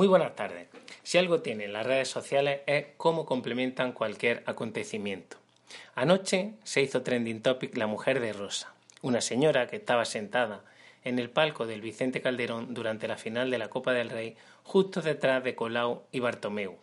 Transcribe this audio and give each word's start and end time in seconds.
Muy 0.00 0.08
buenas 0.08 0.34
tardes. 0.34 0.66
Si 1.02 1.18
algo 1.18 1.42
tienen 1.42 1.74
las 1.74 1.84
redes 1.84 2.08
sociales 2.08 2.62
es 2.64 2.86
cómo 2.96 3.26
complementan 3.26 3.92
cualquier 3.92 4.42
acontecimiento. 4.46 5.36
Anoche 5.94 6.54
se 6.64 6.80
hizo 6.80 7.02
trending 7.02 7.42
topic 7.42 7.76
la 7.76 7.86
mujer 7.86 8.18
de 8.18 8.32
Rosa, 8.32 8.72
una 9.02 9.20
señora 9.20 9.66
que 9.66 9.76
estaba 9.76 10.06
sentada 10.06 10.62
en 11.04 11.18
el 11.18 11.28
palco 11.28 11.66
del 11.66 11.82
Vicente 11.82 12.22
Calderón 12.22 12.72
durante 12.72 13.08
la 13.08 13.18
final 13.18 13.50
de 13.50 13.58
la 13.58 13.68
Copa 13.68 13.92
del 13.92 14.08
Rey, 14.08 14.36
justo 14.62 15.02
detrás 15.02 15.44
de 15.44 15.54
Colau 15.54 16.04
y 16.12 16.20
Bartomeu. 16.20 16.78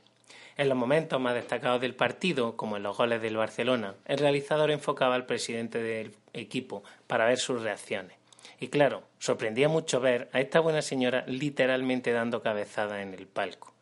En 0.56 0.70
los 0.70 0.78
momentos 0.78 1.20
más 1.20 1.34
destacados 1.34 1.82
del 1.82 1.96
partido, 1.96 2.56
como 2.56 2.78
en 2.78 2.84
los 2.84 2.96
goles 2.96 3.20
del 3.20 3.38
Barcelona, 3.38 3.96
el 4.06 4.20
realizador 4.20 4.70
enfocaba 4.70 5.16
al 5.16 5.26
presidente 5.26 5.82
del 5.82 6.14
equipo 6.34 6.84
para 7.08 7.26
ver 7.26 7.40
sus 7.40 7.64
reacciones. 7.64 8.16
Y 8.60 8.70
claro, 8.70 9.04
sorprendía 9.20 9.70
mucho 9.70 10.00
ver 10.00 10.30
a 10.34 10.40
esta 10.40 10.60
buena 10.60 10.82
señora 10.82 11.24
literalmente 11.28 12.12
dando 12.12 12.42
cabezada 12.42 13.02
en 13.02 13.14
el 13.14 13.28
palco. 13.28 13.74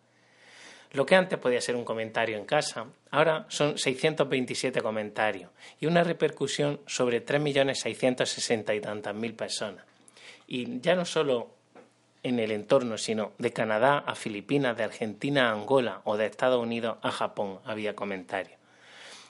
Lo 0.91 1.05
que 1.05 1.15
antes 1.15 1.37
podía 1.39 1.59
ser 1.59 1.75
un 1.75 1.83
comentario 1.83 2.37
en 2.37 2.45
casa, 2.45 2.85
ahora 3.11 3.45
son 3.49 3.77
627 3.77 4.81
comentarios 4.81 5.51
y 5.79 5.87
una 5.87 6.03
repercusión 6.05 6.79
sobre 6.87 7.25
3.660 7.25 8.77
y 8.77 8.79
tantas 8.79 9.13
mil 9.13 9.33
personas. 9.33 9.83
Y 10.47 10.79
ya 10.79 10.95
no 10.95 11.03
solo 11.03 11.49
en 12.23 12.39
el 12.39 12.51
entorno, 12.51 12.97
sino 12.97 13.33
de 13.37 13.51
Canadá 13.51 13.99
a 13.99 14.15
Filipinas, 14.15 14.77
de 14.77 14.83
Argentina 14.83 15.49
a 15.49 15.51
Angola 15.51 16.01
o 16.05 16.17
de 16.17 16.25
Estados 16.25 16.63
Unidos 16.63 16.97
a 17.01 17.11
Japón 17.11 17.59
había 17.65 17.95
comentarios. 17.95 18.57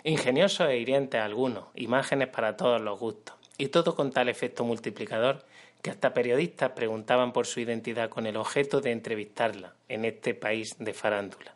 Ingeniosos 0.04 0.70
e 0.70 0.78
hirientes 0.78 1.20
algunos, 1.20 1.66
imágenes 1.74 2.28
para 2.28 2.56
todos 2.56 2.80
los 2.80 3.00
gustos, 3.00 3.36
y 3.58 3.68
todo 3.68 3.96
con 3.96 4.12
tal 4.12 4.30
efecto 4.30 4.64
multiplicador 4.64 5.46
que 5.82 5.92
hasta 5.92 6.14
periodistas 6.14 6.72
preguntaban 6.72 7.32
por 7.32 7.46
su 7.46 7.60
identidad 7.60 8.10
con 8.10 8.26
el 8.26 8.38
objeto 8.38 8.82
de 8.82 8.92
entrevistarla 8.92 9.76
en 9.88 10.06
este 10.06 10.34
país 10.34 10.76
de 10.80 10.94
farándula. 10.94 11.54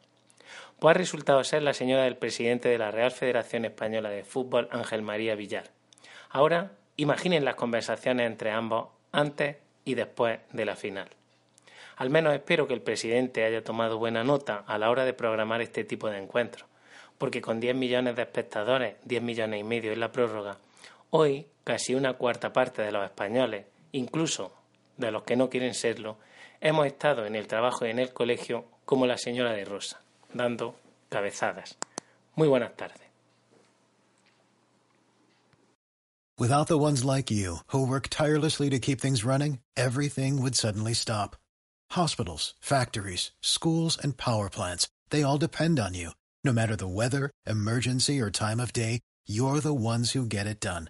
Pues 0.80 0.96
ha 0.96 0.98
resultado 0.98 1.44
ser 1.44 1.64
la 1.64 1.74
señora 1.74 2.04
del 2.04 2.16
presidente 2.16 2.70
de 2.70 2.78
la 2.78 2.92
Real 2.92 3.12
Federación 3.12 3.66
Española 3.66 4.10
de 4.10 4.24
Fútbol, 4.24 4.70
Ángel 4.72 5.02
María 5.02 5.36
Villar. 5.36 5.72
Ahora 6.30 6.72
imaginen 6.96 7.44
las 7.44 7.56
conversaciones 7.56 8.28
entre 8.28 8.52
ambos 8.52 8.90
antes 9.12 9.58
y 9.84 9.96
después 9.96 10.40
de 10.52 10.66
la 10.66 10.76
final. 10.76 11.10
Al 11.98 12.10
menos 12.10 12.34
espero 12.34 12.68
que 12.68 12.74
el 12.74 12.82
presidente 12.82 13.44
haya 13.44 13.64
tomado 13.64 13.98
buena 13.98 14.24
nota 14.24 14.64
a 14.68 14.78
la 14.78 14.90
hora 14.90 15.04
de 15.04 15.14
programar 15.14 15.62
este 15.62 15.84
tipo 15.84 16.10
de 16.10 16.18
encuentros, 16.18 16.70
porque 17.18 17.42
con 17.42 17.60
10 17.60 17.76
millones 17.76 18.16
de 18.16 18.22
espectadores, 18.22 18.96
10 19.04 19.22
millones 19.22 19.60
y 19.60 19.64
medio 19.64 19.92
en 19.92 20.00
la 20.00 20.12
prórroga, 20.12 20.60
hoy 21.12 21.48
casi 21.64 21.96
una 21.96 22.14
cuarta 22.14 22.52
parte 22.52 22.82
de 22.82 22.92
los 22.92 23.04
españoles, 23.04 23.66
incluso 23.92 24.54
de 24.98 25.12
los 25.12 25.24
que 25.24 25.36
no 25.36 25.50
quieren 25.50 25.74
serlo, 25.74 26.18
hemos 26.62 26.86
estado 26.88 27.26
en 27.26 27.36
el 27.36 27.48
trabajo 27.48 27.86
y 27.86 27.90
en 27.90 28.00
el 28.00 28.14
colegio 28.14 28.66
como 28.86 29.06
la 29.06 29.18
señora 29.18 29.52
de 29.52 29.66
Rosa, 29.66 30.02
dando 30.34 30.76
cabezadas. 31.10 31.78
Muy 32.36 32.48
buenas 32.48 32.76
tardes. 32.76 33.10
Without 36.40 36.68
the 36.68 36.78
ones 36.78 37.04
like 37.04 37.30
you, 37.30 37.58
who 37.74 37.86
work 37.86 38.08
tirelessly 38.08 38.70
to 38.70 38.80
keep 38.80 39.02
things 39.02 39.26
running, 39.26 39.60
everything 39.76 40.42
would 40.42 40.56
suddenly 40.56 40.94
stop. 40.94 41.36
Hospitals, 41.92 42.54
factories, 42.62 43.32
schools, 43.42 43.98
and 44.02 44.16
power 44.16 44.50
plants, 44.50 44.88
they 45.10 45.22
all 45.22 45.38
depend 45.38 45.80
on 45.80 45.94
you. 45.94 46.12
No 46.46 46.54
matter 46.54 46.78
the 46.78 46.88
weather, 46.88 47.30
emergency, 47.46 48.22
or 48.22 48.32
time 48.32 48.62
of 48.62 48.72
day, 48.72 49.02
you're 49.28 49.60
the 49.60 49.74
ones 49.74 50.12
who 50.12 50.26
get 50.26 50.48
it 50.48 50.62
done. 50.62 50.90